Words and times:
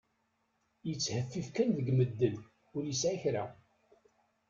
Yettheffif 0.87 1.47
kan 1.55 1.69
deg 1.77 1.87
medden, 1.97 2.35
ur 2.75 2.83
yesɛi 2.87 3.17
kra. 3.21 3.45